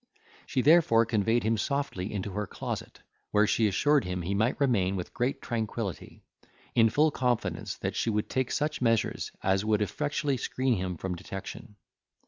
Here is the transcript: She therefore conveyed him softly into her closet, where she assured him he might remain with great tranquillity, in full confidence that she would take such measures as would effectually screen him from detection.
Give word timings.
She 0.47 0.63
therefore 0.63 1.05
conveyed 1.05 1.43
him 1.43 1.57
softly 1.59 2.11
into 2.11 2.31
her 2.31 2.47
closet, 2.47 3.01
where 3.29 3.45
she 3.45 3.67
assured 3.67 4.03
him 4.03 4.23
he 4.23 4.33
might 4.33 4.59
remain 4.59 4.95
with 4.95 5.13
great 5.13 5.43
tranquillity, 5.43 6.23
in 6.73 6.89
full 6.89 7.11
confidence 7.11 7.75
that 7.77 7.95
she 7.95 8.09
would 8.09 8.27
take 8.27 8.49
such 8.49 8.81
measures 8.81 9.31
as 9.43 9.63
would 9.63 9.83
effectually 9.83 10.37
screen 10.37 10.73
him 10.73 10.97
from 10.97 11.13
detection. 11.15 11.75